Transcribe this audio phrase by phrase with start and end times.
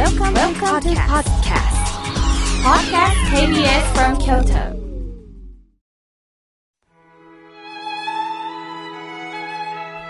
[0.00, 1.76] Welcome, Welcome to podcast.
[2.64, 4.80] Podcast KBS from Kyoto.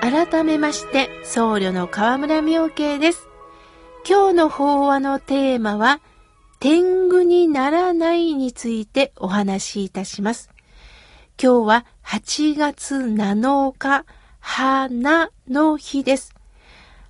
[0.00, 3.26] 改めまして、僧侶の河村明慶です。
[4.08, 6.00] 今日の法話のテーマは、
[6.60, 10.50] 天狗にならないについてお話しいたします。
[11.42, 14.04] 今日は8月7日、
[14.38, 16.32] 花の日です。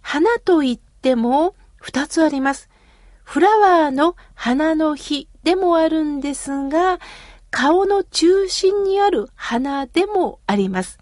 [0.01, 2.70] 花と言っても2つあります。
[3.31, 6.99] フラワーの花の日でもあるんですが、
[7.53, 10.99] 顔の中心にある花でもあります。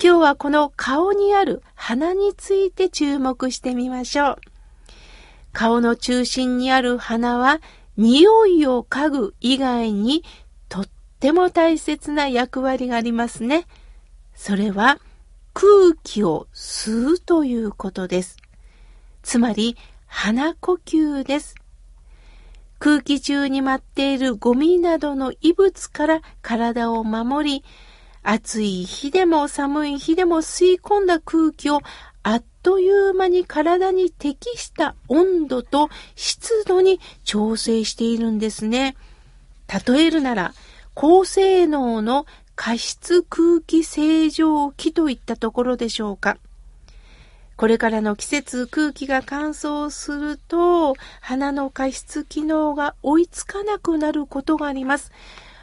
[0.00, 4.36] 今日はこの顔にある花について注目してみましょう。
[5.52, 7.60] 顔の中心にある花は
[7.96, 10.22] 匂いを嗅ぐ以外に
[10.68, 13.66] とっても大切な役割がありますね。
[14.32, 15.00] それは
[15.54, 15.68] 空
[16.04, 18.36] 気を吸うということです。
[19.24, 19.76] つまり
[20.08, 21.54] 鼻呼吸です。
[22.80, 27.64] 空気中に舞っているゴミなどの異物から体を守り、
[28.22, 31.80] 暑い日でも寒い日でも吸い込んだ空気を
[32.22, 38.96] あっという間に体に適した温度と湿度に調整しているんですね。
[39.86, 40.54] 例えるなら、
[40.94, 46.38] 高性能の加湿空気清浄機といったところでしょうか。
[47.58, 55.10] これからの季節空気が乾燥すると、鼻の加湿機能が追いつかなくなることがあります。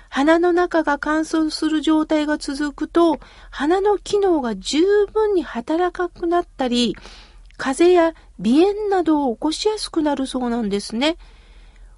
[0.09, 4.81] 鼻の中が乾燥する状態が続くと、鼻の機能が十
[5.13, 6.97] 分に働かなくなったり、
[7.55, 11.15] 風邪や鼻炎などを起こしやすくなるそうなんですね。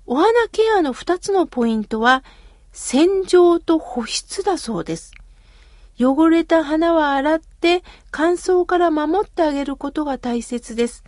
[0.06, 2.24] お花ケアの2つのポイントは、
[2.72, 5.17] 洗浄と保湿だそうです。
[6.00, 11.04] 汚れた花は洗って乾燥から守ってあげることが大切です。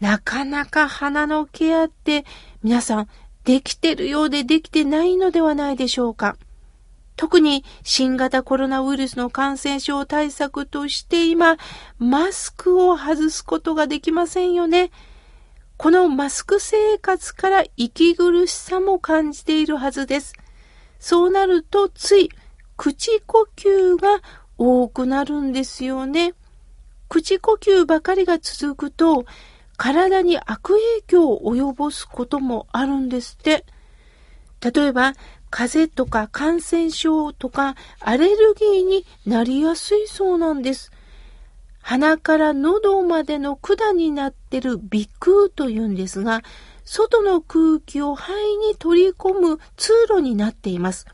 [0.00, 2.24] なかなか花のケアって
[2.62, 3.08] 皆さん
[3.44, 6.36] できてるようでできてないのではないでしょうか。
[7.16, 11.56] 特に新型コロナウイルスの感染症対策として今、
[11.98, 14.92] マスクを外すことができませんよね。
[15.76, 20.34] このマスク生活から息苦しさも感じているはずです。
[21.00, 22.30] そうなるとつい
[22.78, 24.22] 口呼吸が
[24.56, 26.32] 多くなるんですよね。
[27.08, 29.26] 口呼吸ばかりが続くと
[29.76, 33.64] 体に悪影響を及ぼすこともあるんですって。
[34.60, 35.14] 例えば、
[35.50, 40.92] 風邪とか感染症とかアレルギーになりやすいそうなんです。
[41.80, 46.42] 鼻から喉までの管になってる鼻腔というんですが、
[46.84, 51.06] 外の空気を肺に取り込む通路になっています。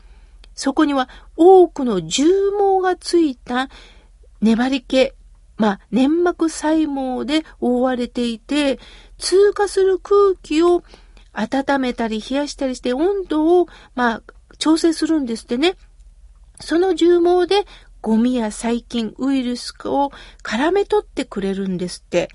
[0.55, 3.69] そこには多くの重毛がついた
[4.41, 5.11] 粘り気、
[5.57, 8.79] まあ、粘膜細胞で覆われていて、
[9.17, 10.83] 通過する空気を
[11.33, 14.23] 温めたり冷やしたりして温度を、まあ、
[14.57, 15.75] 調整するんですってね。
[16.59, 17.65] その重毛で
[18.01, 20.11] ゴミや細菌、ウイルスを
[20.43, 22.29] 絡め取ってくれるんですって。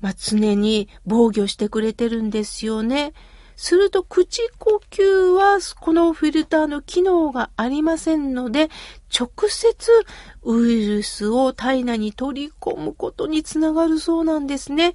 [0.00, 3.12] まあ、常に防御してくれてるんですよね。
[3.56, 8.68] すると口呼吸はこのフィルターの機能がありませんので、
[9.18, 9.74] 直接
[10.42, 14.94] ウイルスを体内に取り込むことにつながるそうなんですね。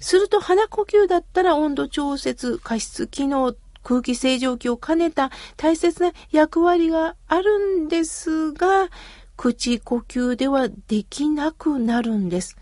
[0.00, 8.88] すると鼻呼吸だったら温度調節、加湿機能、空気清浄機を兼ねた大切な役割があるんですが、
[9.36, 12.56] 口呼吸ではできなくなるんです。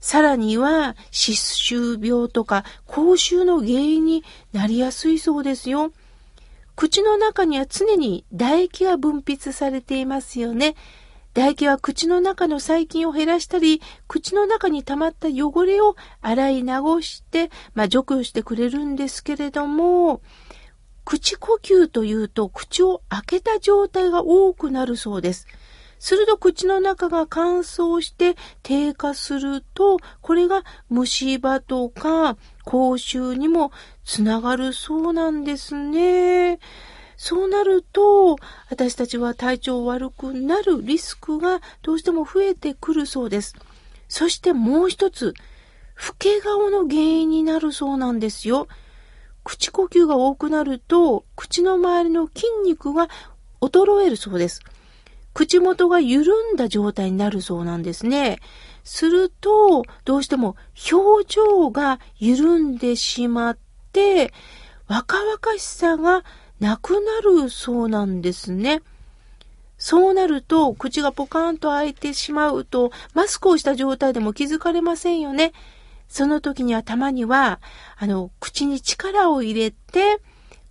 [0.00, 5.92] さらには、歯周病とか口臭の原因になりやすいそうですよ。
[6.76, 10.76] 口の中には常に唾液が分泌されていますよね。
[11.34, 16.68] 唾液は口の中の細菌を減らしたり、口の中に溜まった汚れを洗い流
[17.02, 20.20] して、まあ、除去してくれるんですけれども、
[21.04, 25.46] 口呼吸というと口を開けた状態が多くなるそうです。
[25.98, 33.72] すると口の中が乾燥して低下すると、これが虫歯とか口臭にも
[34.04, 36.58] つながるそうなんですね。
[37.16, 38.36] そうなると、
[38.70, 43.56] 私たちは体調悪くなるリスクがどうしても増えてくるそうです。
[44.08, 45.34] そしてもう一つ、
[45.96, 48.68] 老け顔の原因になるそうなんですよ。
[49.42, 53.08] 口呼吸が多くなると、口の周りの筋肉が
[53.60, 54.60] 衰えるそうです。
[55.38, 58.40] 口元が緩んだ状態になるそうなんですね。
[58.82, 60.56] すると、どうしても
[60.92, 63.58] 表情が緩んでしまっ
[63.92, 64.32] て、
[64.88, 66.24] 若々しさが
[66.58, 68.82] なくなるそうなんですね。
[69.76, 75.52] そうなると、口がポカーンと開いてしまうと、マスクをした状態でも気づかれませんよね。
[76.08, 77.60] その時にはたまには、
[77.96, 80.20] あの、口に力を入れて、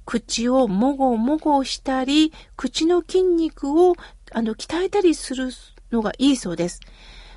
[0.07, 3.95] 口をもごもごしたり、口の筋肉を、
[4.31, 5.49] あの、鍛えたりする
[5.91, 6.81] のがいいそうです。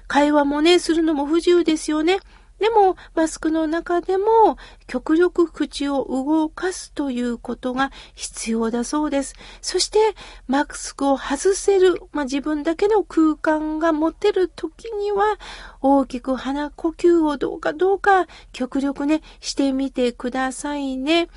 [0.07, 2.19] 会話もね、するのも不自由ですよね。
[2.61, 9.35] でも、マスクの中でも、極力口を動かすということが必要だそうです。
[9.63, 9.99] そして、
[10.47, 15.39] マスクを外せる、まあ、自分だけの空間が持てる時には、
[15.81, 21.29] 大きく鼻呼吸をどうかどうか、極力ね、してみてくださいね。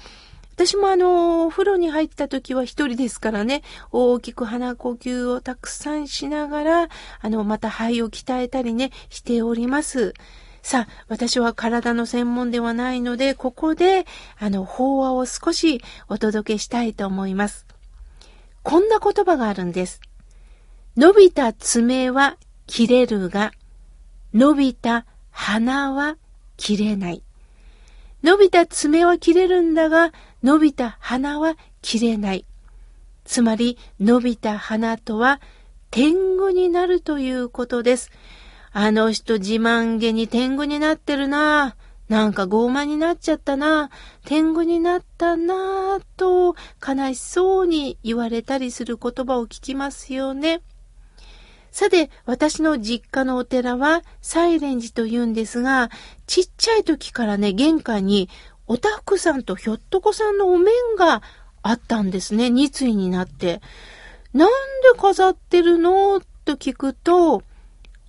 [0.56, 6.90] 私もあの、お風呂に入った時は一人ですからね、大きく鼻呼吸をたくさんしながら、
[7.22, 10.14] あの、また肺を鍛えたりね、しております。
[10.62, 14.06] さあ、私は体の専門ではないので、ここで、
[14.38, 17.66] あの、法話を少しお届けしたいと思います。
[18.62, 20.02] こんな言葉があるんです。
[20.96, 23.54] 伸びた爪は切れるが、
[24.36, 26.16] 伸びた鼻は
[26.58, 27.24] 切れない。
[28.22, 32.46] 伸びた爪は切れるんだが、伸びた鼻は切れない。
[33.26, 35.40] つまり、伸びた鼻とは
[35.90, 38.12] 天狗になるということです。
[38.72, 41.76] あの人自慢げに天狗になってるな。
[42.10, 43.90] なんか傲慢になっちゃったな。
[44.26, 46.56] 天狗になったなぁと
[46.86, 50.62] 悲しそうに言われたりする言葉を聞きますよね。
[51.72, 55.90] さて、私の実家のお寺はサイレン寺と言うんですが、
[56.28, 58.30] ちっちゃい時からね、玄関に
[58.68, 61.22] おたふくさんとひょっとこさんのお面が
[61.62, 62.50] あったんですね。
[62.50, 63.62] 二対になって。
[64.34, 66.22] なんで飾ってるの？
[66.46, 67.42] と聞くと、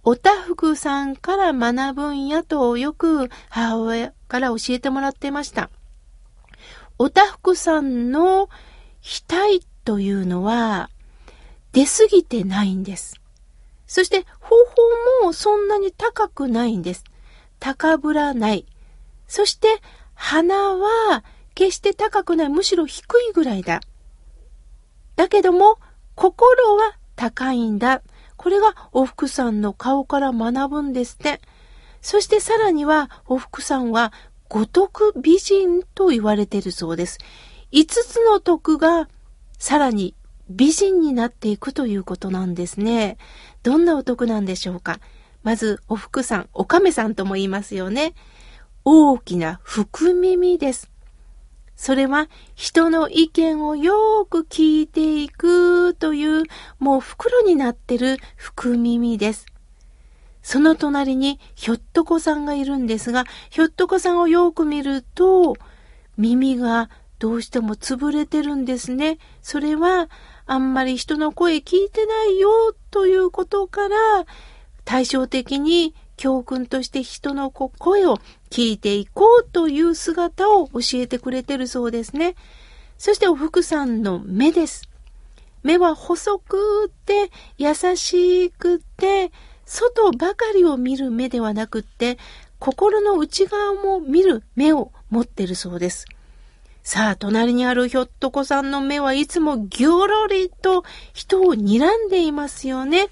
[0.02, 5.70] おたふくさんから学ぶんやとよく母親から教えてもらってました。
[6.98, 8.48] おたふくさんの
[9.02, 10.90] 額というのは
[11.72, 13.20] 出すぎてないんです。
[13.86, 14.56] そして方
[15.20, 17.04] 法もそんなに高くないんです。
[17.60, 18.66] 高ぶらない。
[19.28, 19.68] そして
[20.14, 21.24] 鼻は
[21.54, 22.48] 決して高くない。
[22.48, 23.80] むしろ低いぐらいだ。
[25.16, 25.78] だけども
[26.14, 28.02] 心は高いんだ。
[28.36, 31.40] これがお福さんの顔から学ぶんですって。
[32.00, 34.12] そしてさらには、お福さんは、
[34.48, 37.18] 五徳美人と言われているそうです。
[37.72, 39.08] 五つの徳が、
[39.58, 40.14] さらに
[40.50, 43.16] 美人になっていくということなんですね。
[43.62, 45.00] どんなお得なんでしょうか
[45.42, 48.14] まず、お福さん、お亀さんとも言いますよね。
[48.84, 50.90] 大きな福耳です。
[51.74, 56.44] それは人の意見をよーく聞いていくという
[56.78, 59.46] もう袋になってる福耳です。
[60.42, 65.56] その隣にひょっとこさんがいるんですが、ひょっとこさんをよく見ると
[66.18, 69.18] 耳がどうしても潰れてるんですね。
[69.40, 70.10] それは
[70.44, 73.96] あんまり人の声聞いてないよということから
[74.84, 78.18] 対照的に教訓として人の声を
[78.54, 82.36] 聞いていこうという姿を教えてくれてるそうですね。
[82.98, 84.88] そしてお福さんの目です。
[85.64, 89.32] 目は細くて優しくて
[89.66, 92.16] 外ばかりを見る目ではなくって
[92.60, 96.06] 心の内側も見る目を持ってるそうです。
[96.84, 103.08] さあ、隣にあるひょっとこさんの目はいつもぎょろりと人を睨んでいますよね。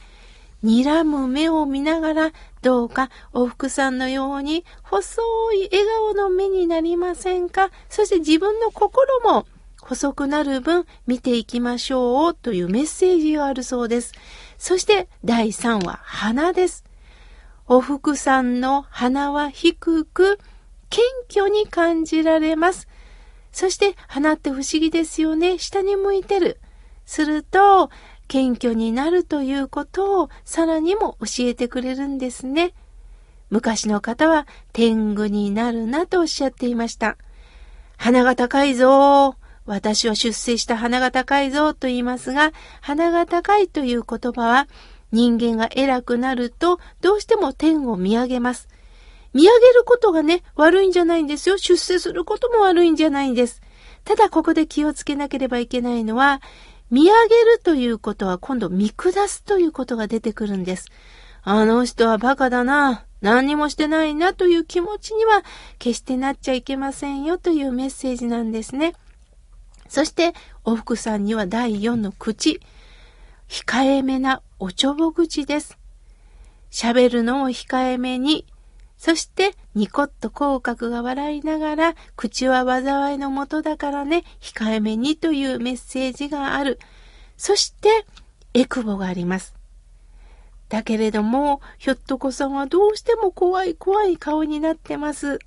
[0.62, 5.20] 睨む目を見ながら、どうかお福さんのように細
[5.54, 7.70] い笑顔の目になりませんか？
[7.88, 9.46] そして自分の心も
[9.80, 14.12] 細くなる分見ていきましょうというメッセージがあるそうです。
[14.58, 16.84] そして第3は鼻です。
[17.66, 20.38] お福さんの鼻は低く
[20.88, 22.86] 謙虚に感じられます。
[23.50, 25.58] そして鼻って不思議ですよね。
[25.58, 26.60] 下に向いてる。
[27.04, 27.90] すると、
[28.32, 32.72] 謙虚になるということをさらにも教えてくれるんですね。
[33.50, 37.18] 昔の方は天狗になるなとおっしゃっていました。
[37.98, 39.36] 鼻が高いぞ
[39.66, 44.66] 私は出世した鼻が高いぞと言いますが、鼻が高いという言葉は
[45.12, 48.66] 人間が偉くなるとどうしても天を見上げます。
[49.34, 51.58] 見上げることがね、悪いんじゃないんですよ。
[51.58, 53.60] 出世することも悪いんじゃないんです。
[54.04, 56.40] ただここで気をつけなければいけないのは、
[56.92, 60.90] 見上げるということは今度見下すということが出てくるんです。
[61.42, 63.06] あの人はバカだな。
[63.22, 65.42] 何にもしてないなという気持ちには
[65.78, 68.94] 決してなっちゃいけませんよというメッセージなんですね。
[69.88, 70.34] そして、
[70.64, 72.60] お福さんには第4の口。
[73.48, 75.78] 控えめなおちょぼ口です。
[76.70, 78.44] 喋るのを控えめに、
[79.02, 86.78] そして、ニコッと口角が笑いながら、口は災いのもとだからね、控えめにというメッセージがある。
[87.36, 88.06] そして、
[88.54, 89.56] エクボがあります。
[90.68, 95.40] だけれども、ひょっとこさんはどうしても怖い怖い顔になってます。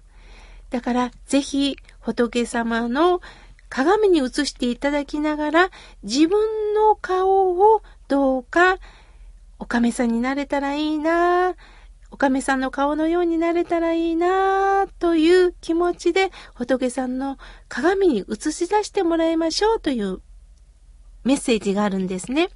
[0.70, 3.22] だから、ぜひ、仏様の
[3.70, 5.70] 鏡に映していただきながら、
[6.04, 8.80] 自分の顔をどうか、
[9.60, 11.75] お亀さんになれたらいいなぁ
[12.16, 20.22] お亀さんの顔のようになれたらいいなという気持ちで仏さんの鏡に映し出してもらいましょうという
[21.26, 22.48] メッセージがあるんですね。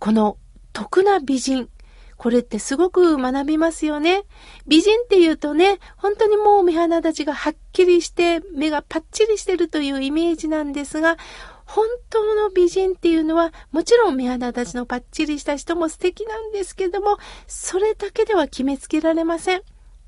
[0.00, 0.36] この
[0.72, 1.68] 得な美人。
[2.16, 4.24] これってすごく学びますよね。
[4.66, 11.18] 美人って言うとね、本当にもう目鼻立ちがはっきりして目がパッチリしてるというイメージなんですが、
[11.66, 19.62] 本当の美人っていうのは、もちろん目鼻立ちのパッチリした人も素敵なんですけども、それだけでは決めつけられません。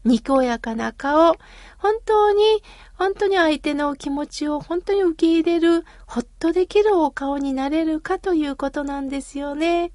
[0.04, 1.34] にこやかな顔、
[1.78, 2.62] 本当に、
[2.94, 9.92] 本当に相手の気持ちを本当に受け入れる、ほっとできるお顔になれるかということなんですよね。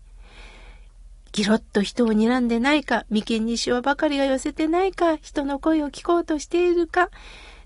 [1.32, 7.10] ギロッと人を睨んでないか、眉間にシワばかりが寄せてないか、人の声を聞こうとしているか、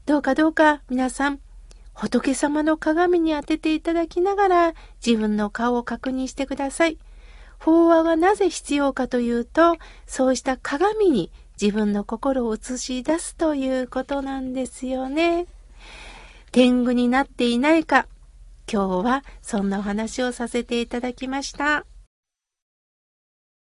[0.06, 1.40] どうかどうか皆さん、
[1.94, 4.74] 仏様の鏡に当てていただきながら
[5.06, 6.98] 自分の顔を確認してください。
[7.60, 11.32] 法話がなぜ必要かというと、そうした鏡に
[11.62, 15.48] 自分の心を映し出すということなんですよね。
[16.52, 18.08] 天狗になっていないか、
[18.72, 21.86] 今日はそんなお話をさせていただきました。